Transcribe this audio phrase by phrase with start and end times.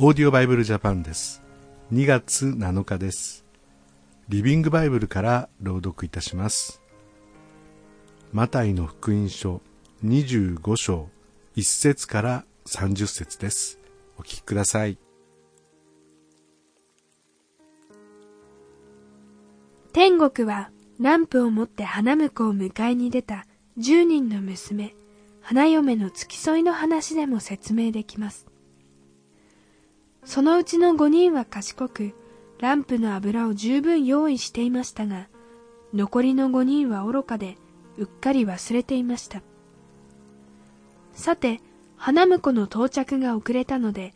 [0.00, 1.42] オーディオバイブルジャパンです。
[1.92, 3.44] 2月7日です。
[4.28, 6.80] リビングバイブルから朗読いたします。
[8.32, 9.60] マタイの福音書
[10.04, 11.08] 25章
[11.56, 13.80] 1節から30節です。
[14.16, 14.98] お聞きください。
[19.92, 20.70] 天国は
[21.00, 23.46] ランプを持って花婿を迎えに出た
[23.78, 24.94] 10人の娘
[25.42, 28.46] 花嫁の付き添いの話でも説明できます。
[30.28, 32.12] そのうちの5人は賢く
[32.58, 35.26] ランプの油を十分用意していましたが
[35.94, 37.56] 残りの5人は愚かで
[37.96, 39.40] うっかり忘れていました
[41.14, 41.62] さて
[41.96, 44.12] 花婿の到着が遅れたので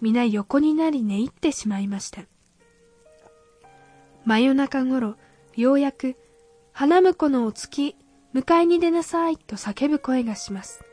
[0.00, 2.22] 皆横になり寝入ってしまいました
[4.24, 5.16] 真夜中ごろ
[5.56, 6.16] ようやく
[6.72, 7.96] 花婿のお月
[8.34, 10.84] 迎えに出なさいと叫ぶ声がします。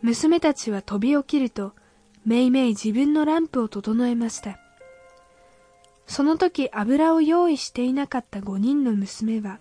[0.00, 1.74] 娘たちは飛び起きると、
[2.24, 4.58] めいめい自分のランプを整えました。
[6.06, 9.58] その時油を用意していなかった五人の娘は、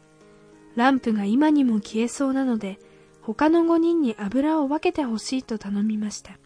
[0.75, 2.80] ランプが今にも消えそうなので、
[3.21, 6.38] 他の五人に油を分けてほしいと頼みました。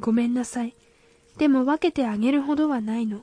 [0.00, 0.74] ごめんなさい。
[1.38, 3.22] でも分けてあげるほどはないの。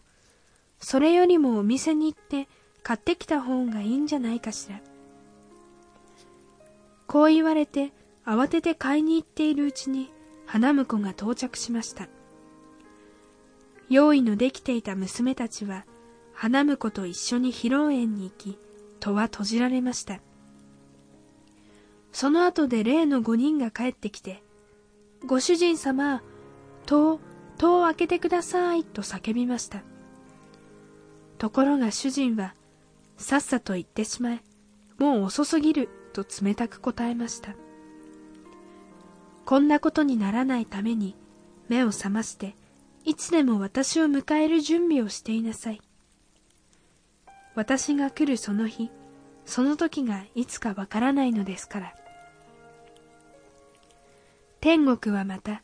[0.79, 2.47] それよりもお店に行って
[2.83, 4.79] 買ってきた方がいいんじゃないかしら。
[7.07, 7.91] こう言われて
[8.25, 10.11] 慌てて買いに行っているうちに
[10.45, 12.07] 花婿が到着しました。
[13.89, 15.85] 用意のできていた娘たちは
[16.33, 18.57] 花婿と一緒に披露宴に行き、
[18.99, 20.19] 戸は閉じられました。
[22.11, 24.43] その後で例の五人が帰ってきて、
[25.25, 26.21] ご主人様、
[26.85, 27.19] 戸を、
[27.57, 29.83] 戸を開けてくださいと叫びました。
[31.37, 32.53] ところが主人は
[33.17, 34.43] さっさと行ってしまえ。
[34.97, 37.55] もう遅すぎる、と冷たく答えました。
[39.45, 41.15] こんなことにならないために、
[41.69, 42.55] 目を覚まして、
[43.03, 45.81] いつでも私を迎える準備をしていなさい。
[47.53, 48.89] 私が来るその日、
[49.45, 51.95] その時がいつかわからないのですから。
[54.61, 55.61] 天国はまた、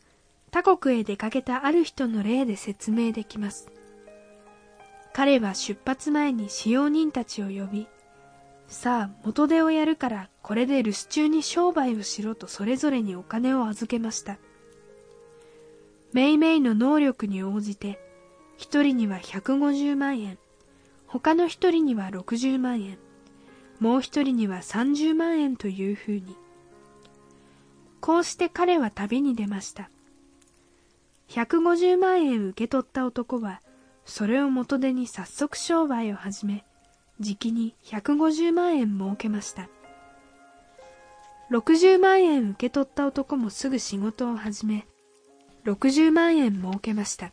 [0.52, 3.68] 他国へ出かけたある人の例で説明できます。
[5.12, 7.88] 彼は出発前に使用人たちを呼び、
[8.66, 14.38] さあ元手をやるからこれで留守中に商売をしろとそれぞれにお金を預けました。
[16.12, 17.98] めいめいの能力に応じて、
[18.58, 20.38] 一人には150万円、
[21.06, 22.98] 他の一人には60万円、
[23.80, 26.36] もう一人には30万円というふうに。
[28.00, 29.90] こうして彼は旅に出ました。
[31.28, 33.62] 150万円受け取った男は、
[34.04, 36.66] それを元手に早速商売を始め、
[37.22, 39.68] じきに150万円儲けました。
[41.50, 44.86] 60万円受け取った男もすぐ仕事を始め、
[45.64, 47.32] 60万円儲けました。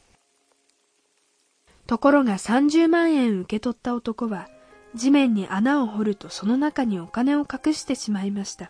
[1.88, 4.48] ところが30万円受け取った男は、
[4.94, 8.70] 地面に穴を掘るとその中にお金を隠してしまいました。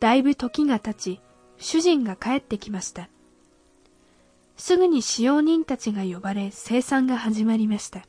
[0.00, 1.20] だいぶ時が経ち、
[1.58, 3.08] 主人が帰ってきました。
[4.56, 8.02] すぐに使用人たちが呼ばれ生産が始まりました。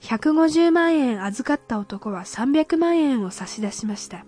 [0.00, 4.24] 150万円預かった男は300万円を差し出しました。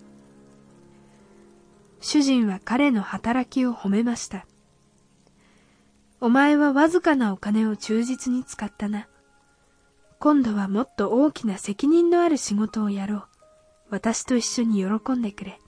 [2.01, 4.45] 主人は彼の働きを褒めました。
[6.21, 9.07] お前はわずかなお金を忠実に使ったな。
[10.19, 13.23] 今度はもっと大きな責任のある仕事をやろう。
[13.89, 15.59] 私と一緒に喜んでくれ。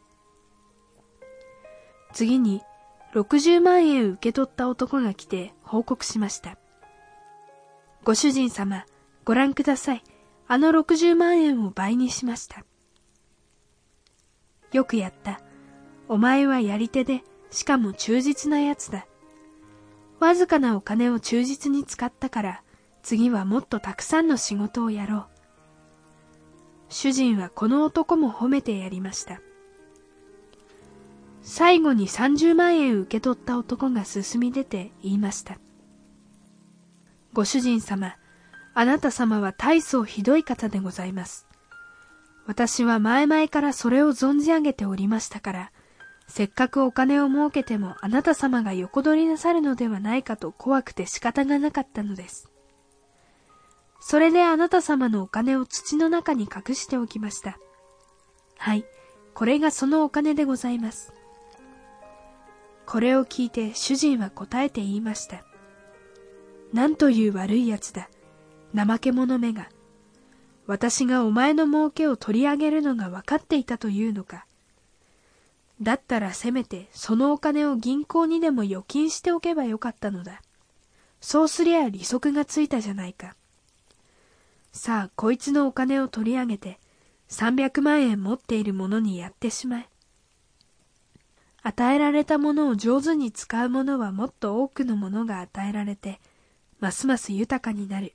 [2.14, 2.62] 次に
[3.14, 6.58] 60万円受け取った男が来て報告しました。
[8.04, 8.86] ご主人様、
[9.32, 10.04] ご覧ください。
[10.50, 12.66] あの60万円を倍にしました。
[14.74, 15.40] よくやった。
[16.10, 19.08] お前はやり手で、しかも忠実なやつだ。
[20.20, 22.64] わずかなお金を忠実に使ったから、
[23.04, 25.26] 次はもっとたくさんの仕事をやろう。
[26.90, 29.40] 主人はこの男も褒めてやりました。
[31.42, 35.58] 最後に30万円受け取った男が進み出て言いました。
[37.32, 38.18] ご主人様、
[38.74, 41.48] あなた様は大層ひどい方でございます。
[42.46, 45.72] 私は前々からそれを存じ上げておりましたから、
[46.28, 52.50] せっかくお金を儲けてもあなた様が横取りなさるのではないかと怖くて仕方がなかったのです。
[54.00, 57.60] それであなた様のお金を土の中に隠しておきました。
[58.58, 58.86] はい、
[59.34, 61.14] これがそのお金でございます。
[62.86, 65.44] これを聞いて主人は答えて言いました。
[66.74, 68.10] なんという悪い奴だ。
[68.76, 69.70] 怠け者めが。
[70.68, 74.46] 私がお前の儲けを取り上げるのが分かっていたというのか。
[75.82, 80.42] だったらせめてそのお金を銀行にでも預金しておけばよかったのだ。
[81.20, 83.36] そうすりゃ利息がついたじゃないか。
[84.72, 86.80] さあ、こいつのお金を取り上げて、
[87.30, 89.90] 300万円持っているものにやってしまえ。
[91.62, 96.20] 与えられたものを上手に使う者はもっと多くのものが与えられて、
[96.80, 98.14] ますます豊かになる。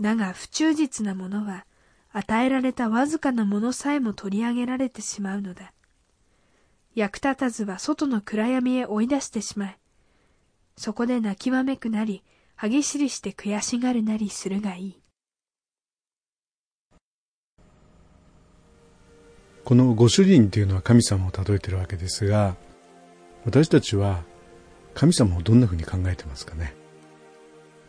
[0.00, 1.66] だが不忠実な者は、
[2.12, 5.72] 与えられたわずかなものさえも取り上げられてしまうのだ。
[6.94, 9.78] 役立たずは外の暗闇へ追い出してしまえ。
[10.76, 12.22] そこで泣きわめくなり、
[12.54, 15.02] 歯ぎしりして悔しがるなりするがいい。
[19.64, 22.56] このご主人というのは神様を例えてるわけですが、
[23.44, 24.22] 私たちは
[24.94, 26.74] 神様をどんなふうに考えてますかね。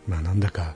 [0.08, 0.76] まあなんだか、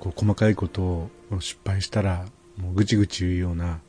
[0.00, 1.10] こう細かいことを
[1.40, 2.26] 失敗したら
[2.56, 3.80] もうぐちぐち言うような、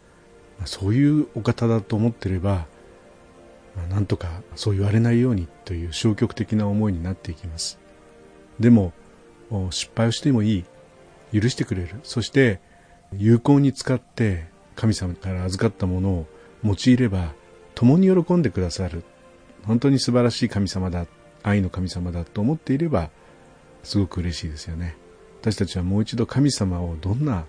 [0.60, 2.68] ま、そういうお方だと思ってれば、
[3.76, 7.80] ま、なんとかそう言われないようにという消極的な思いになっていきます。
[8.60, 8.94] でも、
[9.72, 10.66] 失敗をしてもいい。
[11.40, 12.00] 許してくれる。
[12.04, 12.60] そして、
[13.14, 16.26] 有効に使って神様から預かったものを
[16.64, 17.34] 用いれば、
[17.74, 19.04] 共に喜んでくださる。
[19.64, 21.08] 本当に素晴らしい神様だ。
[21.42, 23.10] 愛の神様だと思っていれば、
[23.84, 24.98] すごく嬉しいですよね。
[25.42, 27.46] 私たちはもう一度神様をどんな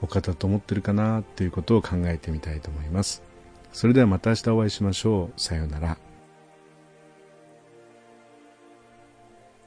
[0.00, 3.22] お方と思ってるかなっていうことを考えてみたいと思います。
[3.72, 5.40] それではまた明日お会いしましょう。
[5.40, 5.98] さようなら。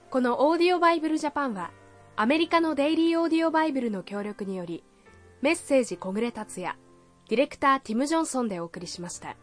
[0.09, 1.71] このオーディオバイブルジャパンは
[2.15, 4.83] アメリカのデイリーオーディオバイブルの協力により
[5.41, 6.75] メッセージ小暮達也
[7.29, 9.35] ディレクターティム・ジョンソンでお送りしました。